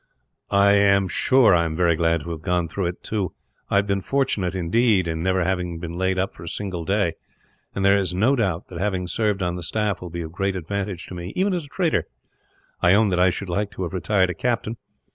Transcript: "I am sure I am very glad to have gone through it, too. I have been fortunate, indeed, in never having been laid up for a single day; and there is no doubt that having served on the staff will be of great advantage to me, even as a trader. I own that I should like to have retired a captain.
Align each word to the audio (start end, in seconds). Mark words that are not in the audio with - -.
"I 0.49 0.71
am 0.71 1.07
sure 1.07 1.53
I 1.53 1.63
am 1.63 1.75
very 1.75 1.95
glad 1.95 2.21
to 2.21 2.31
have 2.31 2.41
gone 2.41 2.67
through 2.67 2.87
it, 2.87 3.03
too. 3.03 3.35
I 3.69 3.75
have 3.75 3.85
been 3.85 4.01
fortunate, 4.01 4.55
indeed, 4.55 5.07
in 5.07 5.21
never 5.21 5.43
having 5.43 5.77
been 5.77 5.93
laid 5.95 6.17
up 6.17 6.33
for 6.33 6.41
a 6.41 6.49
single 6.49 6.85
day; 6.85 7.13
and 7.75 7.85
there 7.85 7.97
is 7.99 8.11
no 8.11 8.35
doubt 8.35 8.69
that 8.69 8.79
having 8.79 9.07
served 9.07 9.43
on 9.43 9.57
the 9.57 9.61
staff 9.61 10.01
will 10.01 10.09
be 10.09 10.23
of 10.23 10.31
great 10.31 10.55
advantage 10.55 11.05
to 11.05 11.13
me, 11.13 11.33
even 11.35 11.53
as 11.53 11.65
a 11.65 11.67
trader. 11.67 12.05
I 12.81 12.95
own 12.95 13.09
that 13.09 13.19
I 13.19 13.29
should 13.29 13.47
like 13.47 13.69
to 13.73 13.83
have 13.83 13.93
retired 13.93 14.31
a 14.31 14.33
captain. 14.33 14.77